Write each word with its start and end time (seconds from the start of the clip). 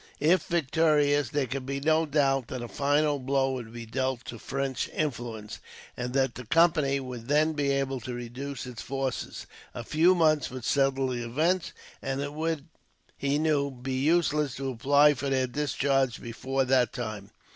If 0.19 0.45
victorious, 0.47 1.29
there 1.29 1.45
could 1.45 1.67
be 1.67 1.79
no 1.79 2.07
doubt 2.07 2.47
that 2.47 2.63
a 2.63 2.67
final 2.67 3.19
blow 3.19 3.51
would 3.51 3.71
be 3.71 3.85
dealt 3.85 4.25
to 4.25 4.39
French 4.39 4.89
influence, 4.91 5.59
and 5.95 6.11
that 6.13 6.33
the 6.33 6.45
Company 6.47 6.99
would 6.99 7.27
then 7.27 7.53
be 7.53 7.69
able 7.69 7.99
to 7.99 8.13
reduce 8.15 8.65
its 8.65 8.81
forces. 8.81 9.45
A 9.75 9.83
few 9.83 10.15
months 10.15 10.49
would 10.49 10.65
settle 10.65 11.09
the 11.09 11.23
event, 11.23 11.71
and 12.01 12.19
it 12.19 12.33
would, 12.33 12.65
he 13.15 13.37
knew, 13.37 13.69
be 13.69 13.93
useless 13.93 14.55
to 14.55 14.71
apply 14.71 15.13
for 15.13 15.29
their 15.29 15.45
discharge 15.45 16.19
before 16.19 16.65
that 16.65 16.93
time. 16.93 17.29